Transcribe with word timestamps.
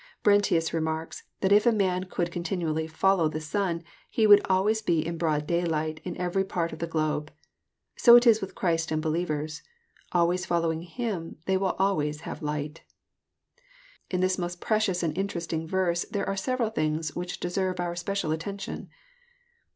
»Brentlus 0.25 0.73
remarks, 0.73 1.25
that 1.41 1.51
if 1.51 1.67
a 1.67 1.71
man 1.71 2.05
could 2.05 2.31
continually 2.31 2.87
<< 2.87 2.87
follow'* 3.01 3.29
the 3.29 3.39
sun, 3.39 3.83
he 4.09 4.25
would 4.25 4.41
always 4.49 4.81
be 4.81 5.05
in 5.05 5.15
broad 5.15 5.45
daylight 5.45 6.01
in 6.03 6.17
every 6.17 6.43
part 6.43 6.73
of 6.73 6.79
the 6.79 6.87
globe. 6.87 7.31
So 7.97 8.15
it 8.15 8.25
is 8.25 8.41
with 8.41 8.55
Christ 8.55 8.89
and 8.91 8.99
believers. 8.99 9.61
Always 10.11 10.43
follow 10.43 10.71
ing 10.71 10.81
Him, 10.81 11.37
they 11.45 11.55
will 11.55 11.75
always 11.77 12.21
have 12.21 12.41
light. 12.41 12.81
In 14.09 14.21
this 14.21 14.39
most 14.39 14.59
precious 14.59 15.03
and 15.03 15.15
interesting 15.15 15.67
verse 15.67 16.03
there 16.05 16.25
are 16.27 16.35
several 16.35 16.71
things 16.71 17.15
which 17.15 17.39
deserve 17.39 17.79
our 17.79 17.95
special 17.95 18.31
attention. 18.31 18.89